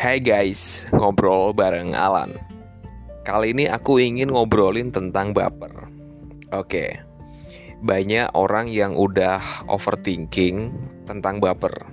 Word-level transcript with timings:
Hai 0.00 0.16
guys, 0.16 0.88
ngobrol 0.96 1.52
bareng 1.52 1.92
Alan. 1.92 2.32
Kali 3.20 3.52
ini 3.52 3.68
aku 3.68 4.00
ingin 4.00 4.32
ngobrolin 4.32 4.88
tentang 4.88 5.36
baper. 5.36 5.92
Oke, 6.56 7.04
banyak 7.84 8.32
orang 8.32 8.72
yang 8.72 8.96
udah 8.96 9.68
overthinking 9.68 10.72
tentang 11.04 11.36
baper. 11.36 11.84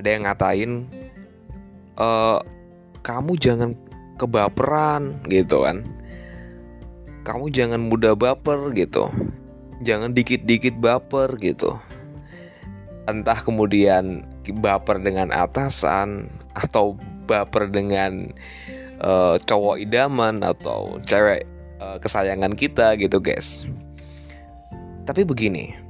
Ada 0.00 0.08
yang 0.16 0.24
ngatain, 0.24 0.72
e, 2.00 2.08
kamu 3.04 3.36
jangan 3.36 3.76
kebaperan 4.16 5.28
gitu 5.28 5.60
kan. 5.60 5.84
Kamu 7.20 7.52
jangan 7.52 7.84
mudah 7.84 8.16
baper 8.16 8.72
gitu. 8.72 9.12
Jangan 9.84 10.16
dikit-dikit 10.16 10.80
baper 10.80 11.36
gitu 11.36 11.76
entah 13.04 13.36
kemudian 13.36 14.24
baper 14.64 14.96
dengan 14.96 15.28
atasan 15.28 16.32
atau 16.54 16.94
baper 17.26 17.68
dengan 17.68 18.30
uh, 19.02 19.36
cowok 19.42 19.82
idaman 19.82 20.40
atau 20.42 21.02
cewek 21.04 21.44
uh, 21.82 21.98
kesayangan 21.98 22.54
kita 22.54 22.94
gitu 22.98 23.18
guys. 23.18 23.66
Tapi 25.04 25.26
begini 25.26 25.84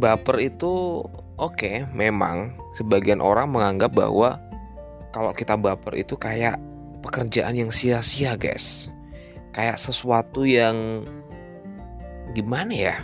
baper 0.00 0.40
itu 0.40 1.04
oke 1.36 1.54
okay, 1.60 1.84
memang 1.92 2.56
sebagian 2.72 3.20
orang 3.20 3.52
menganggap 3.52 3.92
bahwa 3.92 4.40
kalau 5.12 5.36
kita 5.36 5.60
baper 5.60 6.00
itu 6.00 6.16
kayak 6.16 6.56
pekerjaan 7.04 7.52
yang 7.52 7.70
sia-sia 7.70 8.40
guys. 8.40 8.88
Kayak 9.52 9.76
sesuatu 9.82 10.46
yang 10.48 11.04
gimana 12.32 12.72
ya? 12.72 12.96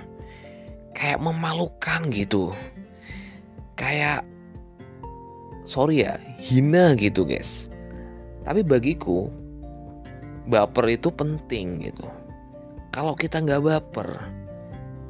Kayak 0.96 1.20
memalukan 1.20 2.08
gitu. 2.08 2.54
Kayak 3.76 4.24
sorry 5.66 6.06
ya 6.06 6.16
hina 6.38 6.94
gitu 6.94 7.26
guys. 7.26 7.66
Tapi 8.46 8.62
bagiku 8.62 9.28
baper 10.46 10.94
itu 10.94 11.10
penting 11.10 11.82
gitu. 11.90 12.06
Kalau 12.94 13.18
kita 13.18 13.42
nggak 13.42 13.60
baper 13.66 14.08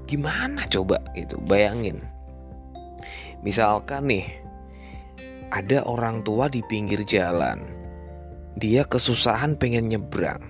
gimana 0.08 0.64
coba 0.66 0.98
gitu? 1.12 1.36
Bayangin. 1.44 2.00
Misalkan 3.44 4.08
nih 4.08 4.26
ada 5.52 5.84
orang 5.84 6.24
tua 6.24 6.48
di 6.48 6.64
pinggir 6.64 7.04
jalan. 7.04 7.62
Dia 8.56 8.88
kesusahan 8.88 9.60
pengen 9.60 9.92
nyebrang. 9.92 10.40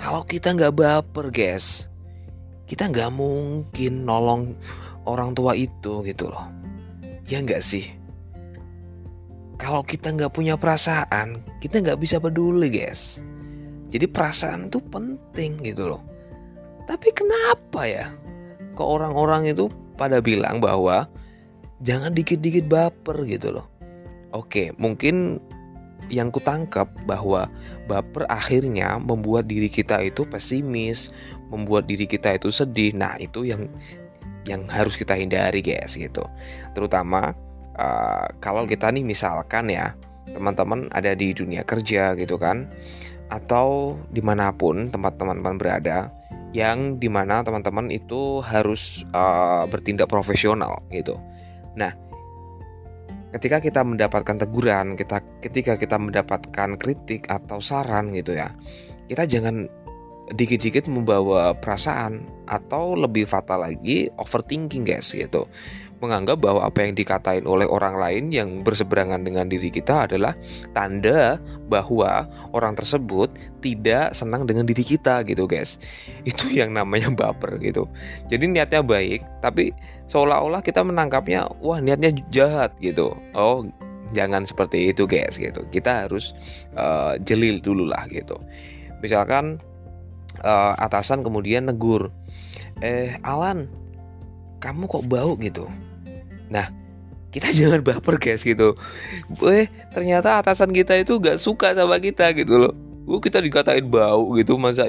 Kalau 0.00 0.24
kita 0.24 0.56
nggak 0.56 0.74
baper 0.80 1.28
guys 1.28 1.84
kita 2.64 2.86
nggak 2.88 3.10
mungkin 3.12 4.06
nolong 4.06 4.54
orang 5.04 5.36
tua 5.36 5.52
itu 5.52 6.00
gitu 6.06 6.32
loh. 6.32 6.48
Ya 7.28 7.44
nggak 7.44 7.60
sih 7.60 7.99
kalau 9.60 9.84
kita 9.84 10.08
nggak 10.16 10.32
punya 10.32 10.56
perasaan 10.56 11.44
kita 11.60 11.84
nggak 11.84 12.00
bisa 12.00 12.16
peduli 12.16 12.72
guys 12.72 13.20
jadi 13.92 14.08
perasaan 14.08 14.72
itu 14.72 14.80
penting 14.80 15.60
gitu 15.60 15.92
loh 15.92 16.02
tapi 16.88 17.12
kenapa 17.12 17.84
ya 17.84 18.08
kok 18.72 18.88
orang-orang 18.88 19.52
itu 19.52 19.68
pada 20.00 20.24
bilang 20.24 20.64
bahwa 20.64 21.04
jangan 21.84 22.16
dikit-dikit 22.16 22.64
baper 22.64 23.28
gitu 23.28 23.60
loh 23.60 23.68
oke 24.32 24.72
mungkin 24.80 25.38
yang 26.08 26.32
kutangkap 26.32 26.88
bahwa 27.04 27.46
baper 27.84 28.24
akhirnya 28.26 28.96
membuat 28.98 29.46
diri 29.46 29.70
kita 29.70 30.00
itu 30.02 30.26
pesimis, 30.26 31.12
membuat 31.52 31.86
diri 31.86 32.08
kita 32.08 32.34
itu 32.40 32.50
sedih. 32.50 32.96
Nah, 32.96 33.14
itu 33.20 33.46
yang 33.46 33.70
yang 34.48 34.64
harus 34.66 34.98
kita 34.98 35.14
hindari, 35.14 35.60
guys, 35.62 35.94
gitu. 35.94 36.26
Terutama 36.74 37.36
uh, 37.76 38.26
kalau 38.42 38.66
kita 38.66 38.90
nih 38.90 39.04
misalkan 39.04 39.70
ya, 39.70 39.94
teman-teman 40.30 40.90
ada 40.94 41.12
di 41.14 41.34
dunia 41.34 41.66
kerja 41.66 42.14
gitu 42.14 42.38
kan, 42.38 42.70
atau 43.30 43.98
di 44.10 44.22
mana 44.22 44.50
pun 44.54 44.90
tempat 44.90 45.18
teman-teman 45.18 45.58
berada, 45.58 46.10
yang 46.50 46.98
di 46.98 47.06
mana 47.06 47.46
teman-teman 47.46 47.90
itu 47.94 48.42
harus 48.42 49.06
uh, 49.14 49.66
bertindak 49.70 50.10
profesional 50.10 50.82
gitu. 50.90 51.18
Nah, 51.78 51.94
ketika 53.34 53.62
kita 53.62 53.86
mendapatkan 53.86 54.36
teguran, 54.42 54.98
kita 54.98 55.22
ketika 55.38 55.78
kita 55.78 55.94
mendapatkan 55.98 56.74
kritik 56.74 57.30
atau 57.30 57.62
saran 57.62 58.10
gitu 58.10 58.34
ya, 58.34 58.50
kita 59.06 59.26
jangan 59.26 59.70
dikit-dikit 60.30 60.86
membawa 60.86 61.58
perasaan 61.58 62.22
atau 62.46 62.94
lebih 62.94 63.26
fatal 63.26 63.66
lagi 63.66 64.06
overthinking 64.14 64.86
guys 64.86 65.10
gitu 65.10 65.50
menganggap 66.00 66.40
bahwa 66.40 66.64
apa 66.64 66.82
yang 66.82 66.96
dikatain 66.96 67.44
oleh 67.44 67.68
orang 67.68 68.00
lain 68.00 68.32
yang 68.32 68.64
berseberangan 68.64 69.20
dengan 69.20 69.46
diri 69.46 69.68
kita 69.68 70.08
adalah 70.08 70.32
tanda 70.72 71.36
bahwa 71.68 72.26
orang 72.56 72.74
tersebut 72.74 73.30
tidak 73.60 74.16
senang 74.16 74.48
dengan 74.48 74.64
diri 74.64 74.80
kita 74.80 75.22
gitu 75.28 75.44
guys. 75.44 75.76
Itu 76.24 76.48
yang 76.48 76.72
namanya 76.72 77.12
baper 77.12 77.60
gitu. 77.60 77.86
Jadi 78.32 78.48
niatnya 78.48 78.80
baik 78.80 79.20
tapi 79.44 79.76
seolah-olah 80.08 80.64
kita 80.64 80.80
menangkapnya 80.80 81.46
wah 81.60 81.78
niatnya 81.78 82.16
jahat 82.32 82.72
gitu. 82.80 83.12
Oh 83.36 83.68
jangan 84.16 84.48
seperti 84.48 84.90
itu 84.90 85.04
guys 85.04 85.36
gitu. 85.36 85.68
Kita 85.68 86.08
harus 86.08 86.32
uh, 86.74 87.20
jelil 87.20 87.60
dulu 87.60 87.84
lah 87.84 88.08
gitu. 88.08 88.40
Misalkan 89.04 89.60
uh, 90.40 90.74
atasan 90.80 91.20
kemudian 91.20 91.68
negur 91.68 92.08
eh 92.80 93.20
Alan 93.20 93.68
kamu 94.60 94.88
kok 94.88 95.04
bau 95.08 95.36
gitu 95.40 95.68
Nah, 96.50 96.68
kita 97.30 97.54
jangan 97.58 97.80
baper 97.80 98.18
guys 98.18 98.42
gitu. 98.42 98.74
Eh, 99.46 99.70
ternyata 99.94 100.42
atasan 100.42 100.74
kita 100.74 100.98
itu 100.98 101.16
gak 101.22 101.38
suka 101.38 101.72
sama 101.72 102.02
kita 102.02 102.34
gitu 102.34 102.58
loh. 102.68 102.74
Uh, 103.10 103.18
kita 103.18 103.42
dikatain 103.42 103.90
bau 103.90 104.38
gitu 104.38 104.54
masa 104.54 104.86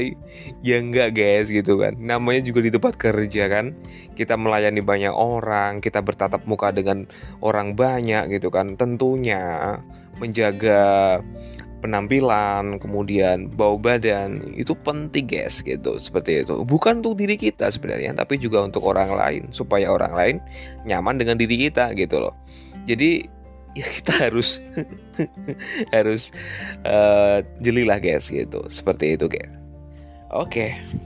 ya 0.62 0.78
enggak 0.78 1.18
guys 1.18 1.50
gitu 1.50 1.82
kan. 1.82 1.98
Namanya 1.98 2.46
juga 2.46 2.62
di 2.62 2.70
tempat 2.70 2.94
kerja 2.94 3.50
kan. 3.50 3.74
Kita 4.14 4.38
melayani 4.38 4.84
banyak 4.84 5.10
orang, 5.10 5.82
kita 5.82 6.06
bertatap 6.06 6.46
muka 6.46 6.70
dengan 6.70 7.10
orang 7.42 7.74
banyak 7.74 8.30
gitu 8.38 8.54
kan. 8.54 8.78
Tentunya 8.78 9.80
menjaga 10.22 11.18
penampilan, 11.82 12.78
kemudian 12.78 13.50
bau 13.50 13.76
badan 13.76 14.54
itu 14.54 14.78
penting 14.78 15.26
guys 15.26 15.60
gitu 15.66 15.98
seperti 15.98 16.46
itu. 16.46 16.62
Bukan 16.62 17.02
untuk 17.02 17.18
diri 17.18 17.36
kita 17.36 17.74
sebenarnya, 17.74 18.14
tapi 18.14 18.38
juga 18.38 18.62
untuk 18.62 18.86
orang 18.86 19.12
lain 19.18 19.44
supaya 19.50 19.90
orang 19.90 20.14
lain 20.14 20.36
nyaman 20.86 21.18
dengan 21.18 21.36
diri 21.42 21.68
kita 21.68 21.92
gitu 21.98 22.22
loh. 22.22 22.38
Jadi 22.86 23.26
ya 23.80 23.88
kita 23.88 24.30
harus 24.30 24.62
harus 25.96 26.30
uh, 26.86 27.42
jelilah 27.60 27.98
guys 27.98 28.30
gitu 28.30 28.62
seperti 28.70 29.18
itu 29.18 29.26
guys. 29.26 29.52
Oke. 30.32 30.80
Okay. 30.80 31.01